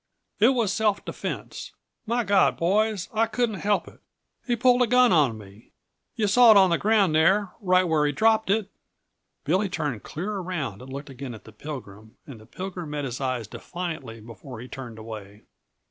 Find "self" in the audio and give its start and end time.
0.73-1.05